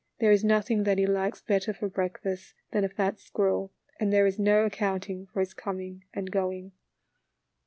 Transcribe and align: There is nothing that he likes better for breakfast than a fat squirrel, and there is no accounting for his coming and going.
There 0.17 0.31
is 0.31 0.43
nothing 0.43 0.83
that 0.85 0.97
he 0.97 1.05
likes 1.05 1.41
better 1.43 1.73
for 1.73 1.87
breakfast 1.87 2.55
than 2.71 2.83
a 2.83 2.89
fat 2.89 3.19
squirrel, 3.19 3.71
and 3.99 4.11
there 4.11 4.25
is 4.25 4.39
no 4.39 4.65
accounting 4.65 5.27
for 5.27 5.41
his 5.41 5.53
coming 5.53 6.05
and 6.11 6.31
going. 6.31 6.71